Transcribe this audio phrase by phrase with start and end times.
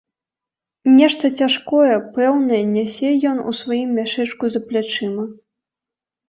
[0.99, 5.29] Нешта цяжкое, пэўне, нясе ён у сваім мяшэчку за плячыма.